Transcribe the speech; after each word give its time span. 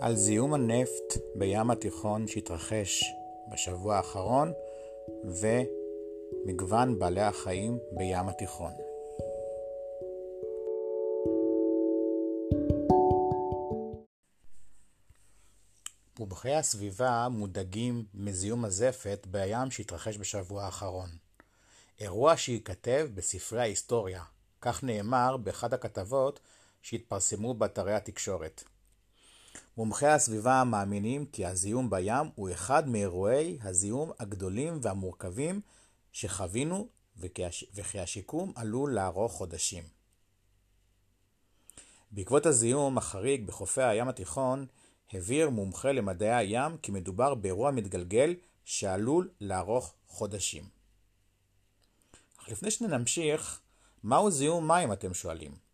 על 0.00 0.16
זיהום 0.16 0.54
הנפט 0.54 1.16
בים 1.34 1.70
התיכון 1.70 2.26
שהתרחש 2.26 3.04
בשבוע 3.52 3.96
האחרון 3.96 4.52
ומגוון 5.24 6.98
בעלי 6.98 7.20
החיים 7.20 7.78
בים 7.92 8.28
התיכון. 8.28 8.72
מומחי 16.18 16.54
הסביבה 16.54 17.28
מודאגים 17.30 18.04
מזיהום 18.14 18.64
הזפת 18.64 19.26
בים 19.30 19.70
שהתרחש 19.70 20.18
בשבוע 20.18 20.64
האחרון. 20.64 21.08
אירוע 22.00 22.36
שייכתב 22.36 23.08
בספרי 23.14 23.60
ההיסטוריה, 23.60 24.22
כך 24.60 24.84
נאמר 24.84 25.36
באחד 25.36 25.74
הכתבות 25.74 26.40
שהתפרסמו 26.82 27.54
באתרי 27.54 27.94
התקשורת. 27.94 28.64
מומחי 29.80 30.06
הסביבה 30.06 30.64
מאמינים 30.64 31.26
כי 31.26 31.46
הזיהום 31.46 31.90
בים 31.90 32.26
הוא 32.34 32.50
אחד 32.50 32.88
מאירועי 32.88 33.58
הזיהום 33.62 34.10
הגדולים 34.18 34.78
והמורכבים 34.82 35.60
שחווינו 36.12 36.88
וכי 37.74 38.00
השיקום 38.00 38.52
עלול 38.54 38.94
לערוך 38.94 39.32
חודשים. 39.32 39.84
בעקבות 42.10 42.46
הזיהום 42.46 42.98
החריג 42.98 43.46
בחופי 43.46 43.82
הים 43.82 44.08
התיכון, 44.08 44.66
הבהיר 45.12 45.50
מומחה 45.50 45.92
למדעי 45.92 46.34
הים 46.34 46.76
כי 46.76 46.92
מדובר 46.92 47.34
באירוע 47.34 47.70
מתגלגל 47.70 48.34
שעלול 48.64 49.30
לערוך 49.40 49.94
חודשים. 50.06 50.64
אך 52.40 52.48
לפני 52.48 52.70
שנמשיך, 52.70 53.60
מהו 54.02 54.30
זיהום 54.30 54.68
מים 54.68 54.92
אתם 54.92 55.14
שואלים? 55.14 55.69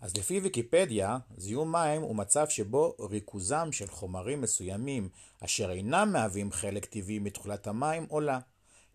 אז 0.00 0.16
לפי 0.16 0.40
ויקיפדיה, 0.40 1.18
זיהום 1.36 1.72
מים 1.72 2.02
הוא 2.02 2.16
מצב 2.16 2.48
שבו 2.48 2.94
ריכוזם 3.10 3.72
של 3.72 3.86
חומרים 3.86 4.40
מסוימים 4.40 5.08
אשר 5.44 5.70
אינם 5.70 6.12
מהווים 6.12 6.52
חלק 6.52 6.84
טבעי 6.84 7.18
מתכולת 7.18 7.66
המים 7.66 8.06
עולה. 8.08 8.38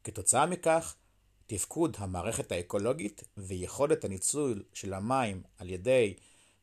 כתוצאה 0.04 0.46
מכך, 0.46 0.96
תפקוד 1.46 1.96
המערכת 2.00 2.52
האקולוגית 2.52 3.24
ויכולת 3.38 4.06
הניצול 4.06 4.64
של 4.74 4.94
המים 4.94 5.44
על 5.58 5.70
ידי 5.70 6.14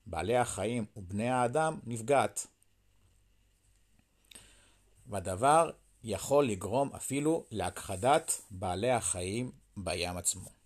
בעלי 0.06 0.36
החיים 0.36 0.84
ובני 0.96 1.30
האדם 1.30 1.78
נפגעת. 1.84 2.46
והדבר 5.06 5.70
יכול 6.04 6.46
לגרום 6.46 6.90
אפילו 6.96 7.44
להכחדת 7.50 8.40
בעלי 8.50 8.90
החיים 8.90 9.52
בים 9.76 10.16
עצמו. 10.16 10.59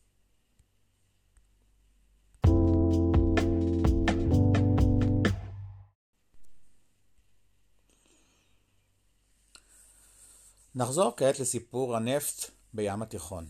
נחזור 10.76 11.12
כעת 11.16 11.40
לסיפור 11.40 11.96
הנפט 11.96 12.50
בים 12.72 13.02
התיכון. 13.02 13.46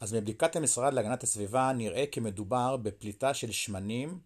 אז 0.00 0.14
מבדיקת 0.14 0.56
המשרד 0.56 0.94
להגנת 0.94 1.22
הסביבה 1.22 1.72
נראה 1.72 2.04
כי 2.12 2.20
מדובר 2.20 2.76
בפליטה 2.76 3.34
של 3.34 3.52
שמנים 3.52 4.18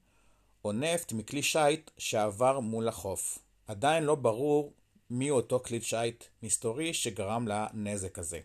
או 0.64 0.72
נפט 0.72 1.12
מכלי 1.12 1.42
שיט 1.42 1.91
שעבר 1.98 2.61
מול 2.61 2.89
החוף. 2.89 3.39
עדיין 3.66 4.05
לא 4.05 4.14
ברור 4.14 4.72
מי 5.11 5.30
אותו 5.30 5.61
כלי 5.61 5.80
שיט 5.80 6.24
מסתורי 6.42 6.94
שגרם 6.94 7.48
לנזק 7.48 8.19
הזה. 8.19 8.41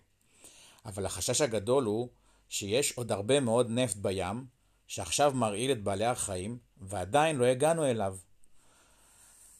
אבל 0.86 1.06
החשש 1.06 1.42
הגדול 1.42 1.84
הוא 1.84 2.10
שיש 2.50 2.92
עוד 2.92 3.12
הרבה 3.12 3.40
מאוד 3.40 3.70
נפט 3.70 3.98
בים, 3.98 4.46
שעכשיו 4.88 5.32
מרעיל 5.36 5.72
את 5.72 5.84
בעלי 5.84 6.06
החיים, 6.06 6.58
ועדיין 6.78 7.36
לא 7.36 7.46
הגענו 7.46 7.86
אליו. 7.86 8.18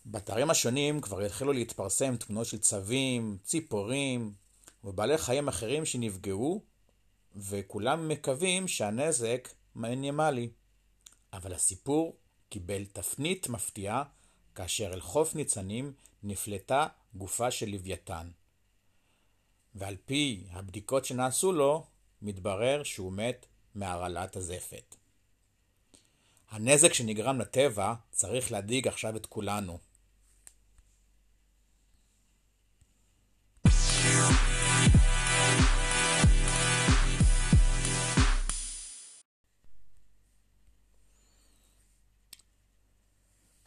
באתרים 0.10 0.50
השונים 0.50 1.02
כבר 1.02 1.22
התחילו 1.22 1.54
להתפרסם 1.54 2.16
תמונות 2.16 2.48
של 2.48 2.58
צבים, 2.58 3.38
ציפורים 3.44 4.34
ובעלי 4.84 5.18
חיים 5.18 5.48
אחרים 5.48 5.86
שנפגעו, 5.86 6.64
וכולם 7.36 8.08
מקווים 8.08 8.68
שהנזק 8.68 9.50
מינימלי. 9.76 10.50
אבל 11.34 11.54
הסיפור 11.54 12.18
קיבל 12.50 12.86
תפנית 12.86 13.50
מפתיעה 13.50 14.04
כאשר 14.56 14.94
אל 14.94 15.02
חוף 15.02 15.36
ניצנים 15.36 15.94
נפלטה 16.24 16.88
גופה 17.14 17.52
של 17.52 17.70
לוויתן. 17.70 18.30
ועל 19.76 19.96
פי 20.06 20.44
הבדיקות 20.52 21.06
שנעשו 21.06 21.52
לו, 21.52 21.86
מתברר 22.22 22.84
שהוא 22.84 23.14
מת 23.14 23.46
מהרעלת 23.76 24.36
הזפת. 24.36 24.96
הנזק 26.50 26.94
שנגרם 26.94 27.40
לטבע 27.40 27.94
צריך 28.12 28.52
להדאיג 28.52 28.88
עכשיו 28.88 29.16
את 29.16 29.26
כולנו. 29.26 29.87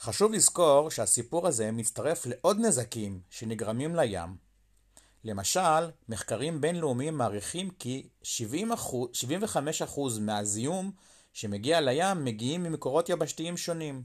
חשוב 0.02 0.32
לזכור 0.32 0.90
שהסיפור 0.90 1.46
הזה 1.46 1.72
מצטרף 1.72 2.26
לעוד 2.26 2.56
נזקים 2.60 3.20
שנגרמים 3.30 3.96
לים. 3.96 4.36
למשל, 5.24 5.90
מחקרים 6.08 6.60
בינלאומיים 6.60 7.14
מעריכים 7.16 7.70
כי 7.70 8.08
70 8.22 8.72
75% 8.72 8.76
מהזיהום 10.20 10.90
שמגיע 11.32 11.80
לים 11.80 12.24
מגיעים 12.24 12.62
ממקורות 12.62 13.08
יבשתיים 13.08 13.56
שונים. 13.56 14.02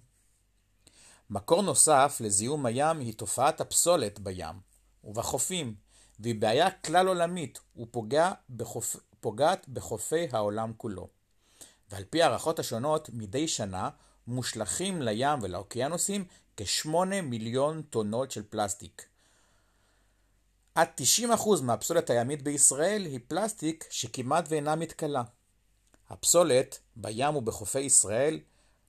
מקור 1.29 1.61
נוסף 1.61 2.17
לזיהום 2.19 2.66
הים 2.66 3.00
היא 3.00 3.13
תופעת 3.13 3.62
הפסולת 3.62 4.19
בים 4.19 4.56
ובחופים, 5.03 5.75
והיא 6.19 6.41
בעיה 6.41 6.72
כלל 6.72 7.07
עולמית 7.07 7.59
ופוגעת 7.77 8.38
בחופ... 8.50 8.95
בחופי 9.67 10.27
העולם 10.31 10.73
כולו. 10.77 11.07
ועל 11.91 12.03
פי 12.09 12.22
הערכות 12.22 12.59
השונות, 12.59 13.09
מדי 13.13 13.47
שנה 13.47 13.89
מושלכים 14.28 15.02
לים 15.02 15.40
ולאוקיינוסים 15.41 16.25
כשמונה 16.58 17.22
מיליון 17.22 17.81
טונות 17.81 18.31
של 18.31 18.44
פלסטיק. 18.50 19.06
עד 20.75 20.88
90% 21.31 21.62
מהפסולת 21.62 22.09
הימית 22.09 22.41
בישראל 22.41 23.06
היא 23.06 23.19
פלסטיק 23.28 23.86
שכמעט 23.90 24.46
ואינה 24.50 24.75
מתכלה. 24.75 25.24
הפסולת 26.09 26.80
בים 26.96 27.36
ובחופי 27.36 27.80
ישראל 27.80 28.40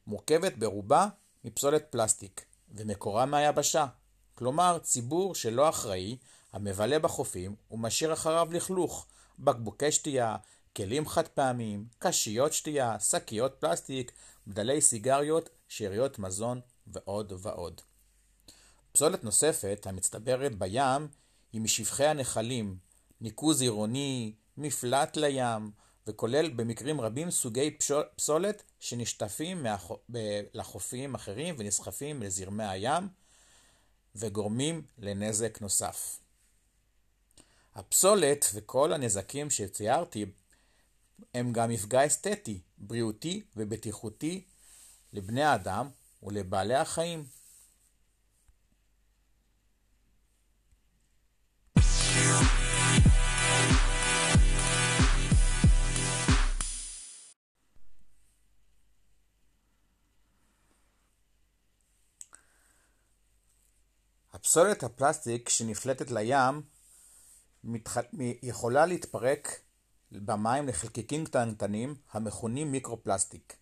מורכבת 0.06 0.56
ברובה 0.56 1.08
מפסולת 1.44 1.86
פלסטיק, 1.90 2.44
ומקורה 2.74 3.26
מהיבשה. 3.26 3.86
כלומר, 4.34 4.78
ציבור 4.82 5.34
שלא 5.34 5.68
אחראי, 5.68 6.16
המבלה 6.52 6.98
בחופים 6.98 7.54
ומשאיר 7.70 8.12
אחריו 8.12 8.48
לכלוך, 8.52 9.06
בקבוקי 9.38 9.92
שתייה, 9.92 10.36
כלים 10.76 11.08
חד 11.08 11.28
פעמיים, 11.28 11.86
קשיות 11.98 12.52
שתייה, 12.52 13.00
שקיות 13.00 13.56
פלסטיק, 13.58 14.12
בדלי 14.46 14.80
סיגריות, 14.80 15.50
שאריות 15.68 16.18
מזון 16.18 16.60
ועוד 16.86 17.32
ועוד. 17.38 17.80
פסולת 18.92 19.24
נוספת 19.24 19.86
המצטברת 19.86 20.54
בים 20.54 21.08
היא 21.52 21.60
משפכי 21.60 22.04
הנחלים, 22.04 22.76
ניקוז 23.20 23.62
עירוני, 23.62 24.32
מפלט 24.56 25.16
לים, 25.16 25.70
וכולל 26.06 26.50
במקרים 26.50 27.00
רבים 27.00 27.30
סוגי 27.30 27.78
פסולת 28.16 28.62
שנשטפים 28.80 29.66
לחופים 30.54 31.14
אחרים 31.14 31.54
ונסחפים 31.58 32.22
לזרמי 32.22 32.64
הים 32.64 33.08
וגורמים 34.14 34.82
לנזק 34.98 35.60
נוסף. 35.60 36.20
הפסולת 37.74 38.46
וכל 38.54 38.92
הנזקים 38.92 39.50
שציירתי 39.50 40.26
הם 41.34 41.52
גם 41.52 41.70
מפגע 41.70 42.06
אסתטי, 42.06 42.60
בריאותי 42.78 43.44
ובטיחותי 43.56 44.44
לבני 45.12 45.42
האדם 45.42 45.88
ולבעלי 46.22 46.74
החיים. 46.74 47.26
הפסולת 64.32 64.82
הפלסטיק 64.82 65.48
שנפלטת 65.48 66.10
לים 66.10 66.62
יכולה 68.42 68.86
להתפרק 68.86 69.60
במים 70.12 70.68
לחלקיקים 70.68 71.24
קטנטנים 71.24 71.94
המכונים 72.12 72.72
מיקרופלסטיק, 72.72 73.56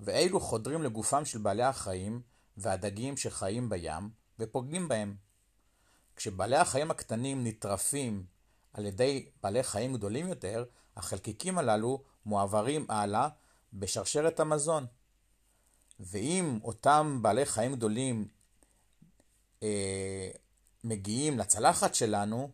ואלו 0.00 0.40
חודרים 0.40 0.82
לגופם 0.82 1.24
של 1.24 1.38
בעלי 1.38 1.62
החיים 1.62 2.22
והדגים 2.56 3.16
שחיים 3.16 3.68
בים 3.68 4.10
ופוגעים 4.38 4.88
בהם. 4.88 5.16
כשבעלי 6.16 6.56
החיים 6.56 6.90
הקטנים 6.90 7.46
נטרפים 7.46 8.26
על 8.72 8.86
ידי 8.86 9.26
בעלי 9.42 9.62
חיים 9.62 9.92
גדולים 9.92 10.28
יותר, 10.28 10.64
החלקיקים 10.96 11.58
הללו 11.58 12.02
מועברים 12.26 12.86
הלאה 12.88 13.28
בשרשרת 13.72 14.40
המזון. 14.40 14.86
ואם 16.00 16.58
אותם 16.64 17.18
בעלי 17.22 17.46
חיים 17.46 17.74
גדולים 17.74 18.28
אה, 19.62 20.30
מגיעים 20.84 21.38
לצלחת 21.38 21.94
שלנו, 21.94 22.50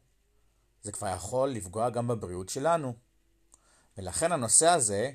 זה 0.82 0.92
כבר 0.92 1.08
יכול 1.08 1.48
לפגוע 1.48 1.90
גם 1.90 2.08
בבריאות 2.08 2.48
שלנו. 2.48 2.94
ולכן 3.98 4.32
הנושא 4.32 4.68
הזה 4.68 5.10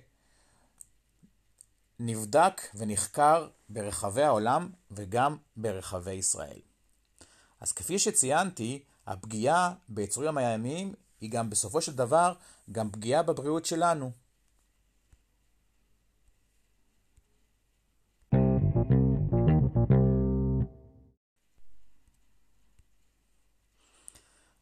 נבדק 1.99 2.61
ונחקר 2.75 3.49
ברחבי 3.69 4.23
העולם 4.23 4.71
וגם 4.91 5.37
ברחבי 5.57 6.13
ישראל. 6.13 6.59
אז 7.59 7.71
כפי 7.71 7.99
שציינתי, 7.99 8.83
הפגיעה 9.07 9.73
ביצורים 9.89 10.37
הימיים 10.37 10.93
היא 11.21 11.31
גם 11.31 11.49
בסופו 11.49 11.81
של 11.81 11.95
דבר 11.95 12.33
גם 12.71 12.91
פגיעה 12.91 13.23
בבריאות 13.23 13.65
שלנו. 13.65 14.11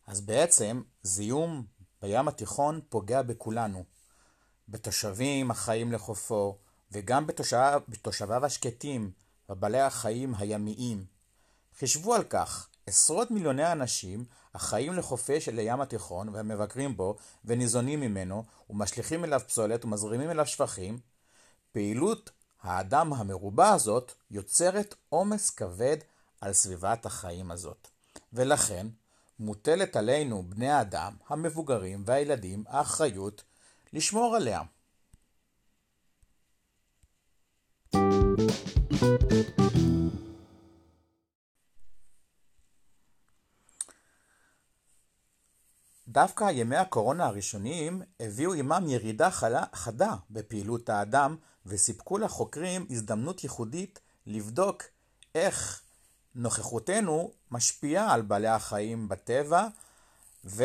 אז 0.07 0.21
בעצם 0.21 0.81
זיהום 1.03 1.65
בים 2.01 2.27
התיכון 2.27 2.81
פוגע 2.89 3.21
בכולנו, 3.21 3.83
בתושבים 4.71 5.51
החיים 5.51 5.91
לחופו, 5.91 6.57
וגם 6.91 7.27
בתושב, 7.27 7.79
בתושביו 7.89 8.45
השקטים, 8.45 9.11
בבעלי 9.49 9.81
החיים 9.81 10.35
הימיים. 10.37 11.05
חישבו 11.79 12.13
על 12.13 12.23
כך, 12.23 12.67
עשרות 12.87 13.31
מיליוני 13.31 13.71
אנשים 13.71 14.25
החיים 14.53 14.93
לחופי 14.93 15.41
של 15.41 15.57
הים 15.57 15.81
התיכון 15.81 16.29
והמבקרים 16.29 16.97
בו 16.97 17.15
וניזונים 17.45 17.99
ממנו 17.99 18.43
ומשליכים 18.69 19.23
אליו 19.25 19.41
פסולת 19.47 19.85
ומזרימים 19.85 20.29
אליו 20.29 20.45
שפכים, 20.45 20.99
פעילות 21.71 22.29
האדם 22.61 23.13
המרובה 23.13 23.73
הזאת 23.73 24.11
יוצרת 24.31 24.95
עומס 25.09 25.49
כבד 25.49 25.97
על 26.41 26.53
סביבת 26.53 27.05
החיים 27.05 27.51
הזאת. 27.51 27.87
ולכן 28.33 28.87
מוטלת 29.39 29.95
עלינו, 29.95 30.43
בני 30.49 30.69
האדם, 30.69 31.13
המבוגרים 31.27 32.03
והילדים, 32.05 32.63
האחריות 32.67 33.43
לשמור 33.93 34.35
עליה. 34.35 34.61
דווקא 46.07 46.51
ימי 46.51 46.75
הקורונה 46.75 47.25
הראשונים 47.25 48.01
הביאו 48.19 48.53
עמם 48.53 48.85
ירידה 48.87 49.29
חדה 49.73 50.15
בפעילות 50.29 50.89
האדם 50.89 51.37
וסיפקו 51.65 52.17
לחוקרים 52.17 52.87
הזדמנות 52.89 53.43
ייחודית 53.43 53.99
לבדוק 54.25 54.83
איך 55.35 55.81
נוכחותנו 56.35 57.31
משפיעה 57.51 58.13
על 58.13 58.21
בעלי 58.21 58.47
החיים 58.47 59.07
בטבע 59.07 59.67
ו... 60.45 60.63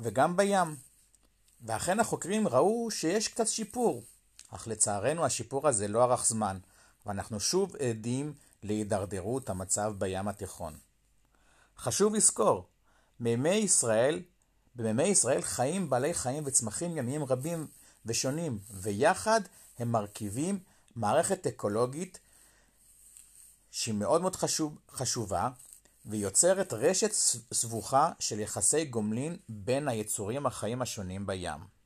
וגם 0.00 0.36
בים. 0.36 0.89
ואכן 1.62 2.00
החוקרים 2.00 2.48
ראו 2.48 2.90
שיש 2.90 3.28
קצת 3.28 3.46
שיפור, 3.46 4.02
אך 4.50 4.68
לצערנו 4.68 5.24
השיפור 5.24 5.68
הזה 5.68 5.88
לא 5.88 6.04
ארך 6.04 6.26
זמן, 6.26 6.58
ואנחנו 7.06 7.40
שוב 7.40 7.76
עדים 7.76 8.34
להידרדרות 8.62 9.50
המצב 9.50 9.94
בים 9.98 10.28
התיכון. 10.28 10.76
חשוב 11.78 12.14
לזכור, 12.14 12.66
מימי 13.20 13.54
ישראל, 13.54 14.22
במימי 14.74 15.02
ישראל 15.02 15.42
חיים 15.42 15.90
בעלי 15.90 16.14
חיים 16.14 16.42
וצמחים 16.46 16.98
ימיים 16.98 17.24
רבים 17.24 17.66
ושונים, 18.06 18.58
ויחד 18.70 19.40
הם 19.78 19.92
מרכיבים 19.92 20.58
מערכת 20.96 21.46
אקולוגית 21.46 22.18
שהיא 23.70 23.94
מאוד 23.94 24.20
מאוד 24.22 24.36
חשוב, 24.36 24.78
חשובה, 24.90 25.48
ויוצרת 26.06 26.72
רשת 26.72 27.12
סבוכה 27.52 28.12
של 28.18 28.40
יחסי 28.40 28.84
גומלין 28.84 29.36
בין 29.48 29.88
היצורים 29.88 30.46
החיים 30.46 30.82
השונים 30.82 31.26
בים. 31.26 31.80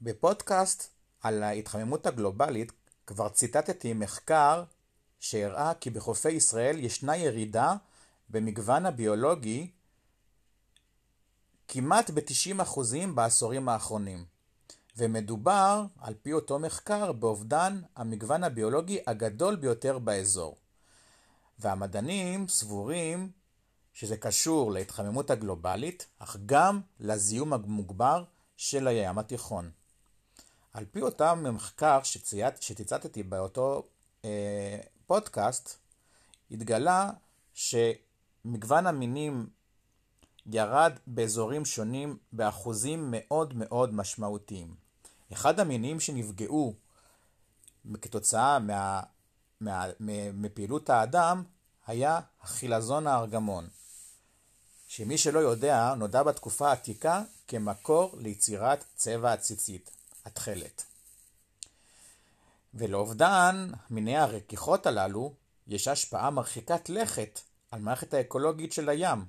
בפודקאסט 0.00 0.92
על 1.20 1.42
ההתחממות 1.42 2.06
הגלובלית 2.06 2.72
כבר 3.06 3.28
ציטטתי 3.28 3.92
מחקר 3.92 4.64
שהראה 5.20 5.72
כי 5.80 5.90
בחופי 5.90 6.30
ישראל 6.30 6.78
ישנה 6.78 7.16
ירידה 7.16 7.74
במגוון 8.30 8.86
הביולוגי 8.86 9.70
כמעט 11.68 12.10
ב-90% 12.10 12.80
בעשורים 13.14 13.68
האחרונים. 13.68 14.24
ומדובר, 14.96 15.84
על 16.00 16.14
פי 16.22 16.32
אותו 16.32 16.58
מחקר, 16.58 17.12
באובדן 17.12 17.80
המגוון 17.96 18.44
הביולוגי 18.44 18.98
הגדול 19.06 19.56
ביותר 19.56 19.98
באזור. 19.98 20.56
והמדענים 21.58 22.48
סבורים 22.48 23.30
שזה 23.92 24.16
קשור 24.16 24.72
להתחממות 24.72 25.30
הגלובלית, 25.30 26.06
אך 26.18 26.36
גם 26.46 26.80
לזיהום 27.00 27.52
המוגבר 27.52 28.24
של 28.56 28.88
הים 28.88 29.18
התיכון. 29.18 29.70
על 30.72 30.84
פי 30.92 31.02
אותם 31.02 31.44
מחקר 31.54 32.00
שציטטתי 32.60 33.22
באותו 33.22 33.82
אה, 34.24 34.78
פודקאסט, 35.06 35.76
התגלה 36.50 37.10
שמגוון 37.54 38.86
המינים 38.86 39.46
ירד 40.46 40.92
באזורים 41.06 41.64
שונים 41.64 42.18
באחוזים 42.32 43.08
מאוד 43.10 43.54
מאוד 43.56 43.94
משמעותיים. 43.94 44.74
אחד 45.32 45.60
המינים 45.60 46.00
שנפגעו 46.00 46.74
כתוצאה 48.00 48.58
מה, 48.58 49.00
מה, 49.60 49.86
מפעילות 50.34 50.90
האדם 50.90 51.42
היה 51.86 52.20
החילזון 52.42 53.06
הארגמון, 53.06 53.68
שמי 54.88 55.18
שלא 55.18 55.38
יודע, 55.38 55.94
נודע 55.94 56.22
בתקופה 56.22 56.68
העתיקה 56.68 57.22
כמקור 57.48 58.14
ליצירת 58.18 58.84
צבע 58.96 59.32
הציצית, 59.32 59.90
התכלת. 60.24 60.84
ולאובדן 62.74 63.70
מיני 63.90 64.16
הרכיכות 64.16 64.86
הללו 64.86 65.34
יש 65.66 65.88
השפעה 65.88 66.30
מרחיקת 66.30 66.88
לכת 66.88 67.40
על 67.70 67.80
מערכת 67.80 68.14
האקולוגית 68.14 68.72
של 68.72 68.88
הים, 68.88 69.24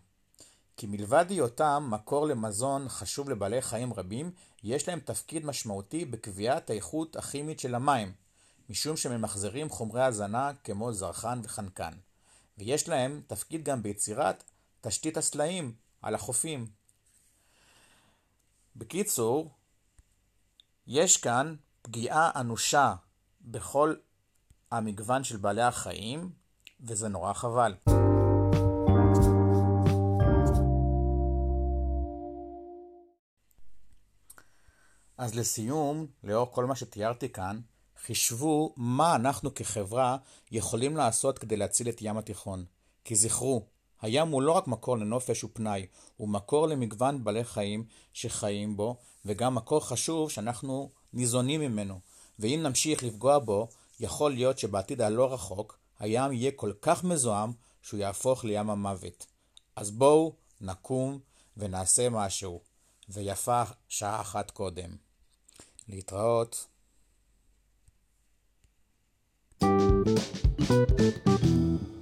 כי 0.78 0.88
מלבד 0.88 1.26
היותם 1.30 1.88
מקור 1.90 2.28
למזון 2.28 2.90
חשוב 2.90 3.30
לבעלי 3.30 3.62
חיים 3.62 3.94
רבים, 3.94 4.32
יש 4.64 4.88
להם 4.88 5.00
תפקיד 5.00 5.46
משמעותי 5.46 6.06
בקביעת 6.06 6.70
האיכות 6.70 7.16
הכימית 7.16 7.60
של 7.60 7.76
המים, 7.76 8.14
משום 8.70 8.98
שממחזרים 8.98 9.70
חומרי 9.70 10.04
הזנה 10.04 10.52
כמו 10.64 10.94
זרחן 10.94 11.42
וחנקן, 11.44 11.94
ויש 12.58 12.90
להם 12.90 13.22
תפקיד 13.28 13.64
גם 13.64 13.84
ביצירת 13.84 14.44
תשתית 14.82 15.18
הסלעים 15.18 15.74
על 16.02 16.16
החופים. 16.16 16.68
בקיצור, 18.76 19.52
יש 20.88 21.18
כאן 21.18 21.56
פגיעה 21.82 22.32
אנושה 22.36 22.96
בכל 23.42 23.96
המגוון 24.72 25.24
של 25.24 25.38
בעלי 25.38 25.62
החיים, 25.62 26.30
וזה 26.82 27.08
נורא 27.08 27.34
חבל. 27.34 27.74
אז 35.18 35.36
לסיום, 35.36 36.08
לאור 36.24 36.52
כל 36.52 36.66
מה 36.66 36.76
שתיארתי 36.76 37.30
כאן, 37.30 37.60
חישבו 38.06 38.74
מה 38.78 39.16
אנחנו 39.16 39.54
כחברה 39.54 40.18
יכולים 40.52 40.98
לעשות 40.98 41.40
כדי 41.40 41.58
להציל 41.58 41.90
את 41.90 41.98
ים 42.02 42.18
התיכון. 42.18 42.66
כי 43.04 43.16
זכרו, 43.16 43.66
הים 44.02 44.28
הוא 44.28 44.42
לא 44.42 44.52
רק 44.52 44.68
מקור 44.68 44.98
לנופש 44.98 45.44
ופנאי, 45.44 45.86
הוא 46.18 46.30
מקור 46.30 46.68
למגוון 46.68 47.24
בעלי 47.24 47.44
חיים 47.44 47.86
שחיים 48.14 48.78
בו, 48.78 48.96
וגם 49.26 49.56
מקור 49.56 49.88
חשוב 49.88 50.32
שאנחנו 50.32 50.90
ניזונים 51.14 51.62
ממנו. 51.62 52.00
ואם 52.40 52.60
נמשיך 52.64 53.04
לפגוע 53.04 53.40
בו, 53.40 53.68
יכול 54.00 54.32
להיות 54.34 54.60
שבעתיד 54.60 55.02
הלא 55.02 55.34
רחוק, 55.34 55.78
הים 56.00 56.32
יהיה 56.32 56.52
כל 56.56 56.72
כך 56.82 57.04
מזוהם 57.04 57.52
שהוא 57.82 58.00
יהפוך 58.00 58.46
לים 58.46 58.70
המוות. 58.70 59.26
אז 59.76 59.92
בואו 59.92 60.34
נקום 60.62 61.20
ונעשה 61.58 62.10
משהו, 62.10 62.62
ויפה 63.10 63.64
שעה 63.90 64.22
אחת 64.22 64.52
קודם. 64.52 65.05
להתראות. 65.88 66.68
thank 69.62 71.46
you 71.46 71.95